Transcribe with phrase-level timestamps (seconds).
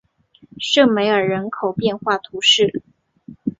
[0.57, 2.81] 圣梅尔人口变化图示